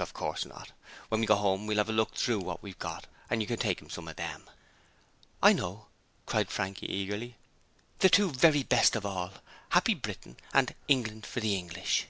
'Of 0.00 0.12
course 0.12 0.44
not; 0.44 0.72
when 1.08 1.20
we 1.20 1.26
get 1.28 1.36
home 1.36 1.68
we'll 1.68 1.76
have 1.78 1.88
a 1.88 1.92
look 1.92 2.12
through 2.12 2.40
what 2.40 2.64
we've 2.64 2.80
got 2.80 3.06
and 3.30 3.40
you 3.40 3.46
can 3.46 3.60
take 3.60 3.80
him 3.80 3.88
some 3.88 4.08
of 4.08 4.16
them.' 4.16 4.50
'I 5.40 5.52
know!' 5.52 5.86
cried 6.26 6.50
Frankie 6.50 6.92
eagerly. 6.92 7.36
'The 8.00 8.08
two 8.08 8.32
very 8.32 8.64
best 8.64 8.96
of 8.96 9.06
all. 9.06 9.34
Happy 9.68 9.94
Britain 9.94 10.36
and 10.52 10.74
England 10.88 11.24
for 11.26 11.38
the 11.38 11.54
English.' 11.56 12.08